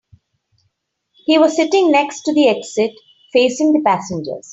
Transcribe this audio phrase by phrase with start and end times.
[1.25, 2.95] He was sitting next to the exit,
[3.31, 4.49] facing the passengers.